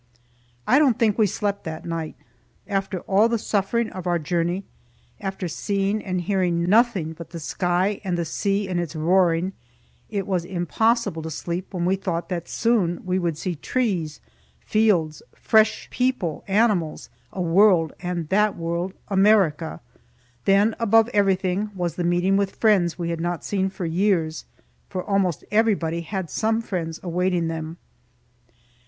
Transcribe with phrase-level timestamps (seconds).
[0.67, 2.15] I don't think we slept that night.
[2.67, 4.63] After all the suffering of our journey,
[5.19, 9.53] after seeing and hearing nothing but the sky and the sea and its roaring,
[10.09, 14.21] it was impossible to sleep when we thought that soon we would see trees,
[14.65, 19.81] fields, fresh people, animals a world, and that world America.
[20.45, 24.45] Then, above everything, was the meeting with friends we had not seen for years;
[24.89, 27.77] for almost everybody had some friends awaiting them.